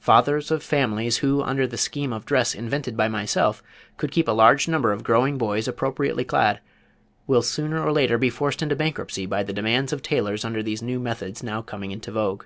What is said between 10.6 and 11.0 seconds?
these new